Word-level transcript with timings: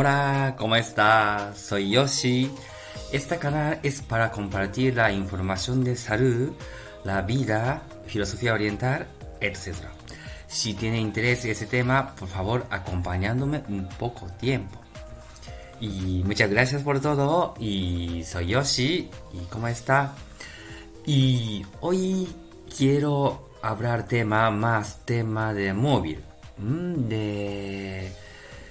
Hola, 0.00 0.54
¿cómo 0.56 0.76
estás? 0.76 1.58
Soy 1.58 1.90
Yoshi. 1.90 2.48
Este 3.10 3.36
canal 3.36 3.80
es 3.82 4.00
para 4.00 4.30
compartir 4.30 4.94
la 4.94 5.10
información 5.10 5.82
de 5.82 5.96
salud, 5.96 6.52
la 7.02 7.22
vida, 7.22 7.82
filosofía 8.06 8.54
oriental, 8.54 9.08
etc. 9.40 9.74
Si 10.46 10.74
tiene 10.74 11.00
interés 11.00 11.44
ese 11.46 11.66
tema, 11.66 12.14
por 12.14 12.28
favor, 12.28 12.64
acompañándome 12.70 13.64
un 13.66 13.88
poco 13.88 14.28
tiempo. 14.38 14.78
Y 15.80 16.22
muchas 16.24 16.48
gracias 16.48 16.84
por 16.84 17.00
todo. 17.00 17.54
Y 17.58 18.22
soy 18.22 18.50
Yoshi. 18.50 19.10
¿Y 19.32 19.46
cómo 19.50 19.66
está? 19.66 20.14
Y 21.06 21.66
hoy 21.80 22.28
quiero 22.76 23.50
hablar 23.62 24.06
tema 24.06 24.48
más 24.52 25.04
tema 25.04 25.52
de 25.52 25.72
móvil. 25.72 26.22
Mm, 26.58 27.08
de 27.08 27.57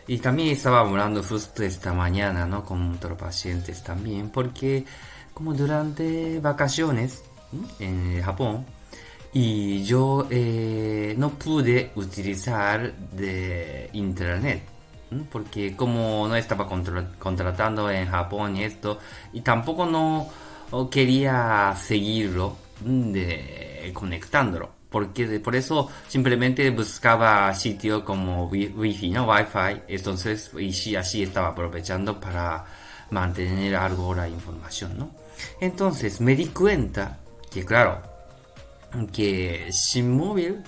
y 0.07 0.19
también 0.19 0.49
estaba 0.49 0.79
hablando 0.79 1.21
justo 1.21 1.63
esta 1.63 1.93
mañana, 1.93 2.45
¿no? 2.45 2.63
Con 2.63 2.93
otros 2.93 3.17
pacientes 3.17 3.83
también, 3.83 4.29
porque 4.29 4.85
como 5.33 5.53
durante 5.53 6.39
vacaciones 6.39 7.23
en 7.79 8.21
Japón, 8.21 8.65
y 9.33 9.83
yo 9.83 10.27
eh, 10.29 11.13
no 11.17 11.31
pude 11.31 11.91
utilizar 11.95 12.93
de 13.11 13.89
internet, 13.93 14.63
porque 15.31 15.75
como 15.75 16.27
no 16.27 16.35
estaba 16.35 16.67
contratando 17.19 17.89
en 17.91 18.07
Japón 18.07 18.55
y 18.55 18.63
esto, 18.63 18.99
y 19.33 19.41
tampoco 19.41 19.85
no 19.85 20.29
quería 20.89 21.75
seguirlo 21.77 22.55
de 22.79 23.91
conectándolo 23.93 24.76
porque 24.89 25.39
por 25.39 25.55
eso 25.55 25.89
simplemente 26.07 26.69
buscaba 26.69 27.53
sitio 27.53 28.05
como 28.05 28.45
wifi, 28.47 29.09
¿no? 29.09 29.27
Wi-Fi, 29.27 29.81
entonces 29.87 30.51
y 30.57 30.95
así 30.95 31.23
estaba 31.23 31.49
aprovechando 31.49 32.19
para 32.19 32.65
mantener 33.11 33.75
algo 33.75 34.13
la 34.13 34.27
información, 34.27 34.97
¿no? 34.97 35.11
Entonces 35.59 36.21
me 36.21 36.35
di 36.35 36.47
cuenta 36.47 37.19
que 37.51 37.65
claro, 37.65 38.01
que 39.11 39.67
sin 39.71 40.15
móvil 40.15 40.63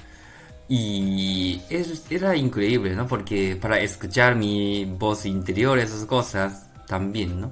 y 0.68 1.62
era 2.10 2.36
increíble, 2.36 2.96
¿no? 2.96 3.08
Porque 3.08 3.58
para 3.60 3.80
escuchar 3.80 4.36
mi 4.36 4.86
voz 4.86 5.26
interior, 5.26 5.80
esas 5.80 6.06
cosas, 6.06 6.68
también, 6.88 7.40
¿no? 7.42 7.52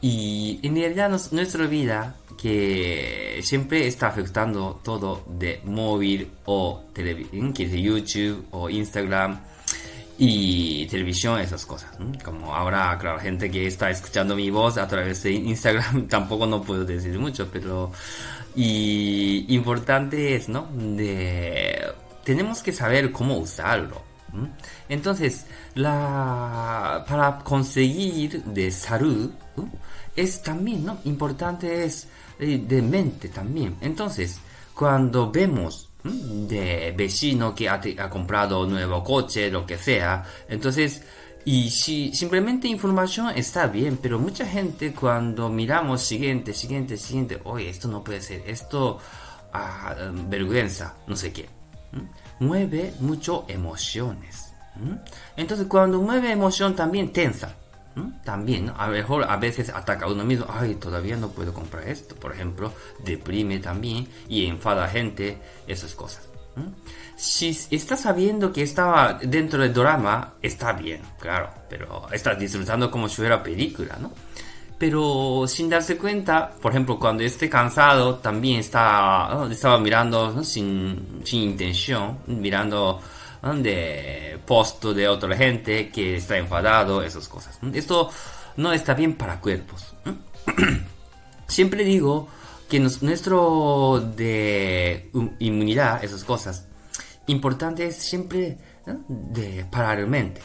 Y 0.00 0.60
en 0.62 0.76
realidad 0.76 1.10
nuestra 1.32 1.66
vida 1.66 2.16
que 2.40 3.40
siempre 3.42 3.86
está 3.86 4.08
afectando 4.08 4.80
todo 4.82 5.24
de 5.26 5.60
móvil 5.64 6.30
o 6.46 6.84
televisión, 6.94 7.52
YouTube 7.52 8.46
o 8.52 8.70
Instagram 8.70 9.40
y 10.16 10.86
televisión, 10.86 11.38
esas 11.38 11.66
cosas. 11.66 11.90
Como 12.24 12.54
ahora, 12.54 12.96
claro, 12.98 13.18
gente 13.18 13.50
que 13.50 13.66
está 13.66 13.90
escuchando 13.90 14.36
mi 14.36 14.50
voz 14.50 14.78
a 14.78 14.88
través 14.88 15.22
de 15.22 15.32
Instagram, 15.32 16.06
tampoco 16.08 16.46
no 16.46 16.62
puedo 16.62 16.84
decir 16.84 17.18
mucho, 17.18 17.48
pero 17.52 17.92
y 18.54 19.44
importante 19.54 20.34
es, 20.34 20.48
¿no? 20.48 20.68
De 20.72 21.92
tenemos 22.24 22.62
que 22.62 22.72
saber 22.72 23.12
cómo 23.12 23.36
usarlo. 23.36 24.02
Entonces, 24.88 25.46
la 25.74 27.04
para 27.08 27.38
conseguir 27.38 28.44
de 28.44 28.70
salud 28.70 29.30
es 30.16 30.42
también, 30.42 30.84
¿no? 30.84 30.98
Importante 31.04 31.84
es 31.84 32.06
de 32.40 32.82
mente 32.82 33.28
también. 33.28 33.76
Entonces, 33.80 34.40
cuando 34.74 35.30
vemos 35.30 35.90
de 36.02 36.94
vecino 36.96 37.54
que 37.54 37.68
ha, 37.68 37.80
comprado 38.08 38.66
nuevo 38.66 39.04
coche, 39.04 39.50
lo 39.50 39.66
que 39.66 39.76
sea, 39.76 40.24
entonces, 40.48 41.02
y 41.44 41.70
si 41.70 42.14
simplemente 42.14 42.68
información 42.68 43.30
está 43.36 43.66
bien, 43.66 43.98
pero 44.00 44.18
mucha 44.18 44.46
gente 44.46 44.94
cuando 44.94 45.50
miramos 45.50 46.02
siguiente, 46.02 46.54
siguiente, 46.54 46.96
siguiente, 46.96 47.40
oye, 47.44 47.68
esto 47.68 47.88
no 47.88 48.02
puede 48.02 48.22
ser, 48.22 48.42
esto, 48.46 48.98
ah, 49.52 49.94
vergüenza, 50.28 50.94
no 51.06 51.16
sé 51.16 51.32
qué, 51.32 51.48
mueve 52.38 52.94
mucho 53.00 53.44
emociones. 53.48 54.46
Entonces, 55.36 55.66
cuando 55.66 56.00
mueve 56.00 56.32
emoción 56.32 56.74
también 56.74 57.12
tensa. 57.12 57.54
También, 58.24 58.72
a 58.76 58.86
lo 58.86 58.92
mejor 58.92 59.24
a 59.24 59.36
veces 59.36 59.68
ataca 59.70 60.06
a 60.06 60.08
uno 60.08 60.24
mismo, 60.24 60.46
ay, 60.48 60.76
todavía 60.76 61.16
no 61.16 61.28
puedo 61.28 61.52
comprar 61.52 61.88
esto, 61.88 62.14
por 62.14 62.32
ejemplo, 62.32 62.72
deprime 63.04 63.58
también 63.58 64.06
y 64.28 64.46
enfada 64.46 64.84
a 64.84 64.88
gente, 64.88 65.38
esas 65.66 65.94
cosas. 65.94 66.28
Si 67.16 67.48
estás 67.70 68.00
sabiendo 68.00 68.52
que 68.52 68.62
estaba 68.62 69.18
dentro 69.22 69.62
del 69.62 69.74
drama, 69.74 70.34
está 70.40 70.72
bien, 70.72 71.02
claro, 71.18 71.50
pero 71.68 72.06
estás 72.12 72.38
disfrutando 72.38 72.90
como 72.90 73.08
si 73.08 73.16
fuera 73.16 73.42
película, 73.42 73.96
¿no? 74.00 74.12
Pero 74.78 75.44
sin 75.46 75.68
darse 75.68 75.98
cuenta, 75.98 76.50
por 76.50 76.72
ejemplo, 76.72 76.98
cuando 76.98 77.22
esté 77.22 77.50
cansado, 77.50 78.16
también 78.16 78.60
está, 78.60 79.46
estaba 79.50 79.78
mirando 79.78 80.42
sin, 80.42 81.20
sin 81.22 81.42
intención, 81.42 82.20
mirando 82.26 83.00
de 83.42 84.38
post 84.46 84.84
de 84.84 85.08
otra 85.08 85.36
gente 85.36 85.88
que 85.90 86.16
está 86.16 86.36
enfadado, 86.36 87.02
esas 87.02 87.28
cosas. 87.28 87.58
Esto 87.72 88.10
no 88.56 88.72
está 88.72 88.94
bien 88.94 89.14
para 89.16 89.40
cuerpos. 89.40 89.94
Siempre 91.46 91.84
digo 91.84 92.28
que 92.68 92.78
nuestro 92.80 94.00
de 94.16 95.10
inmunidad, 95.40 96.04
esas 96.04 96.22
cosas, 96.22 96.66
importante 97.26 97.86
es 97.86 97.96
siempre 97.96 98.58
de 99.08 99.64
parar 99.70 100.06
mente. 100.06 100.40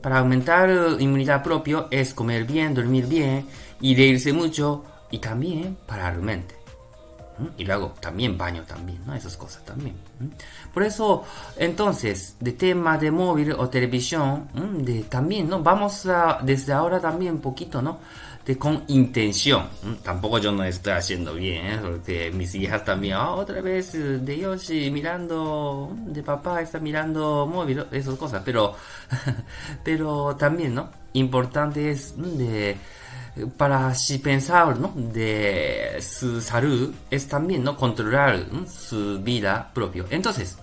Para 0.00 0.18
aumentar 0.18 0.70
inmunidad 1.00 1.42
propia 1.42 1.86
es 1.90 2.14
comer 2.14 2.44
bien, 2.44 2.74
dormir 2.74 3.06
bien 3.06 3.46
y 3.80 3.94
reírse 3.94 4.32
mucho 4.32 4.84
y 5.10 5.18
también 5.18 5.76
parar 5.86 6.16
mente. 6.18 6.55
Y 7.58 7.64
luego 7.64 7.94
también 8.00 8.38
baño 8.38 8.62
también, 8.62 9.00
¿no? 9.06 9.14
Esas 9.14 9.36
cosas 9.36 9.64
también. 9.64 9.96
Por 10.72 10.82
eso, 10.82 11.24
entonces, 11.56 12.36
de 12.40 12.52
tema 12.52 12.98
de 12.98 13.10
móvil 13.10 13.52
o 13.52 13.68
televisión, 13.68 14.48
de 14.84 15.02
también, 15.04 15.48
¿no? 15.48 15.62
Vamos 15.62 16.06
a, 16.06 16.38
desde 16.42 16.72
ahora 16.72 17.00
también 17.00 17.34
un 17.34 17.40
poquito, 17.40 17.82
¿no? 17.82 17.98
De 18.44 18.56
con 18.56 18.84
intención. 18.88 19.66
Tampoco 20.02 20.38
yo 20.38 20.52
no 20.52 20.62
estoy 20.64 20.92
haciendo 20.92 21.34
bien, 21.34 21.66
¿eh? 21.66 21.78
Porque 21.82 22.30
mis 22.32 22.54
hijas 22.54 22.84
también, 22.84 23.14
ah, 23.14 23.32
otra 23.32 23.60
vez 23.60 23.94
eh, 23.94 24.18
de 24.18 24.38
Yoshi 24.38 24.90
mirando, 24.90 25.92
de 26.06 26.22
papá 26.22 26.62
está 26.62 26.78
mirando 26.78 27.46
móvil, 27.46 27.84
esas 27.90 28.14
cosas. 28.14 28.42
Pero, 28.44 28.74
pero 29.84 30.36
también, 30.36 30.74
¿no? 30.74 30.90
Importante 31.14 31.90
es 31.90 32.14
de 32.16 32.76
para 33.56 33.94
si 33.94 34.18
pensar 34.18 34.78
¿no? 34.78 34.92
de 34.96 35.98
su 36.00 36.40
salud 36.40 36.94
es 37.10 37.28
también 37.28 37.62
no 37.62 37.76
controlar 37.76 38.46
su 38.66 39.20
vida 39.20 39.70
propia 39.74 40.04
entonces 40.10 40.56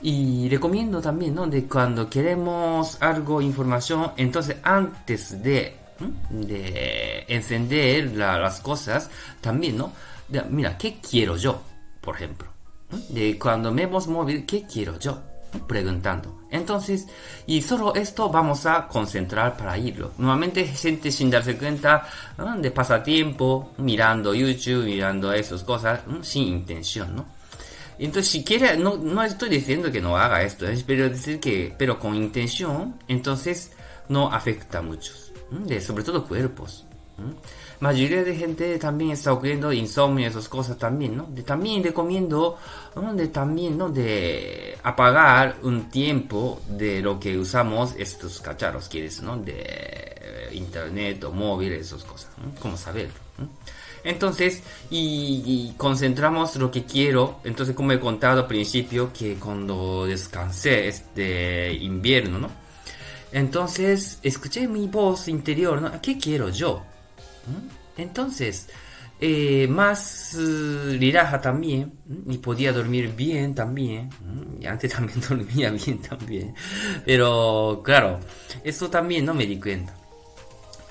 y 0.00 0.48
recomiendo 0.48 1.00
también 1.00 1.34
¿no? 1.34 1.46
de 1.46 1.64
cuando 1.64 2.08
queremos 2.08 2.98
algo 3.00 3.42
información 3.42 4.12
entonces 4.16 4.56
antes 4.62 5.42
de 5.42 5.76
de 6.30 7.24
encender 7.26 8.12
las 8.14 8.60
cosas 8.60 9.10
también 9.40 9.78
no 9.78 9.92
mira 10.50 10.78
qué 10.78 10.98
quiero 11.00 11.36
yo 11.36 11.60
por 12.00 12.14
ejemplo 12.14 12.48
de 13.08 13.36
cuando 13.38 13.74
vemos 13.74 14.06
móvil 14.06 14.46
qué 14.46 14.64
quiero 14.64 14.98
yo 15.00 15.20
preguntando. 15.66 16.42
Entonces, 16.50 17.06
y 17.46 17.62
solo 17.62 17.94
esto 17.94 18.30
vamos 18.30 18.66
a 18.66 18.88
concentrar 18.88 19.56
para 19.56 19.76
irlo. 19.76 20.12
Normalmente 20.18 20.66
gente 20.66 21.12
sin 21.12 21.30
darse 21.30 21.56
cuenta 21.56 22.08
de 22.58 22.70
pasatiempo, 22.70 23.72
mirando 23.78 24.34
YouTube, 24.34 24.84
mirando 24.84 25.32
esas 25.32 25.62
cosas, 25.64 26.00
sin 26.22 26.48
intención, 26.48 27.16
¿no? 27.16 27.26
Entonces, 27.98 28.30
si 28.30 28.44
quiere, 28.44 28.76
no, 28.76 28.96
no 28.96 29.22
estoy 29.24 29.48
diciendo 29.48 29.90
que 29.90 30.00
no 30.00 30.16
haga 30.16 30.42
esto, 30.42 30.66
pero 30.86 31.10
decir 31.10 31.40
que, 31.40 31.74
pero 31.76 31.98
con 31.98 32.14
intención, 32.14 32.94
entonces 33.08 33.72
no 34.08 34.32
afecta 34.32 34.78
a 34.78 34.82
muchos, 34.82 35.32
de, 35.50 35.80
sobre 35.80 36.04
todo 36.04 36.24
cuerpos 36.24 36.84
mayoría 37.80 38.24
de 38.24 38.34
gente 38.34 38.78
también 38.78 39.12
está 39.12 39.32
ocurriendo 39.32 39.72
insomnio, 39.72 40.26
esas 40.26 40.48
cosas 40.48 40.78
también, 40.78 41.16
¿no? 41.16 41.28
También 41.44 41.82
recomiendo, 41.82 42.56
¿no? 42.96 43.28
También, 43.28 43.78
¿no? 43.78 43.88
De 43.88 44.76
apagar 44.82 45.56
un 45.62 45.88
tiempo 45.90 46.60
de 46.68 47.00
lo 47.00 47.18
que 47.20 47.38
usamos 47.38 47.94
estos 47.98 48.40
cacharros, 48.40 48.88
quieres, 48.88 49.22
¿no? 49.22 49.36
De 49.36 49.54
eh, 49.58 50.48
internet 50.52 51.22
o 51.24 51.32
móvil, 51.32 51.72
esas 51.72 52.04
cosas. 52.04 52.30
¿Cómo 52.60 52.76
saberlo? 52.76 53.14
Entonces, 54.04 54.62
y, 54.90 55.74
concentramos 55.76 56.56
lo 56.56 56.70
que 56.70 56.84
quiero. 56.84 57.40
Entonces, 57.44 57.74
como 57.74 57.92
he 57.92 58.00
contado 58.00 58.42
al 58.42 58.46
principio, 58.46 59.12
que 59.12 59.34
cuando 59.34 60.06
descansé 60.06 60.88
este 60.88 61.72
invierno, 61.74 62.38
¿no? 62.38 62.50
Entonces, 63.32 64.18
escuché 64.22 64.66
mi 64.66 64.86
voz 64.86 65.28
interior, 65.28 65.82
¿no? 65.82 66.00
¿Qué 66.00 66.16
quiero 66.18 66.48
yo? 66.48 66.82
Entonces, 67.96 68.68
eh, 69.20 69.66
más 69.68 70.36
eh, 70.38 71.12
también 71.42 71.92
y 72.28 72.38
podía 72.38 72.72
dormir 72.72 73.12
bien 73.16 73.54
también. 73.54 74.10
Y 74.60 74.66
antes 74.66 74.92
también 74.94 75.20
dormía 75.28 75.70
bien 75.70 75.98
también. 76.00 76.54
Pero 77.04 77.80
claro, 77.84 78.20
eso 78.62 78.88
también 78.88 79.24
no 79.24 79.34
me 79.34 79.46
di 79.46 79.58
cuenta. 79.58 79.94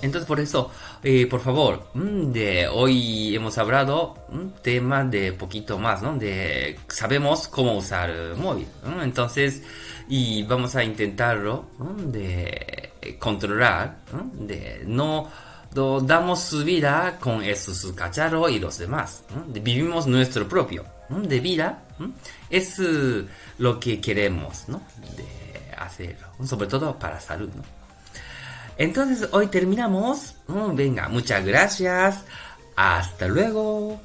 Entonces 0.01 0.27
por 0.27 0.39
eso, 0.39 0.69
eh, 1.01 1.25
por 1.25 1.39
favor, 1.39 1.89
de 1.95 2.68
hoy 2.68 3.36
hemos 3.36 3.57
hablado 3.57 4.25
un 4.30 4.53
tema 4.62 5.03
de 5.03 5.33
poquito 5.33 5.80
más, 5.80 6.03
¿no? 6.03 6.15
De 6.15 6.77
sabemos 6.88 7.48
cómo 7.48 7.75
usar 7.75 8.12
el 8.12 8.36
móvil. 8.36 8.68
Entonces, 9.01 9.63
y 10.07 10.44
vamos 10.44 10.75
a 10.75 10.83
intentarlo 10.83 11.65
de 11.98 13.15
controlar, 13.18 14.01
de 14.33 14.83
no 14.86 15.31
damos 15.74 16.42
su 16.42 16.64
vida 16.64 17.18
con 17.19 17.44
esos 17.44 17.92
cacharros 17.94 18.52
y 18.52 18.60
los 18.60 18.78
demás. 18.78 19.24
Vivimos 19.48 20.08
nuestro 20.08 20.48
propio 20.48 20.86
de 21.10 21.40
vida. 21.40 21.84
Es 22.50 22.81
lo 23.58 23.80
que 23.80 24.00
queremos 24.02 24.66
de 24.68 25.75
hacer, 25.78 26.18
sobre 26.46 26.68
todo 26.68 26.98
para 26.98 27.19
salud. 27.19 27.50
Entonces 28.78 29.30
hoy 29.31 29.48
terminamos. 29.48 30.36
Venga, 30.48 31.08
muchas 31.10 31.44
gracias. 31.46 32.24
Hasta 32.75 33.28
luego. 33.28 34.00